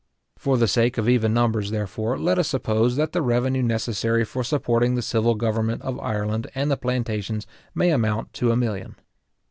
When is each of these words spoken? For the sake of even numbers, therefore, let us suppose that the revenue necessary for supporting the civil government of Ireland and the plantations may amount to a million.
For 0.35 0.57
the 0.57 0.67
sake 0.67 0.97
of 0.97 1.07
even 1.07 1.31
numbers, 1.31 1.69
therefore, 1.69 2.17
let 2.17 2.39
us 2.39 2.47
suppose 2.47 2.95
that 2.95 3.11
the 3.11 3.21
revenue 3.21 3.61
necessary 3.61 4.25
for 4.25 4.43
supporting 4.43 4.95
the 4.95 5.03
civil 5.03 5.35
government 5.35 5.83
of 5.83 5.99
Ireland 5.99 6.47
and 6.55 6.71
the 6.71 6.75
plantations 6.75 7.45
may 7.75 7.91
amount 7.91 8.33
to 8.33 8.49
a 8.49 8.55
million. 8.57 8.95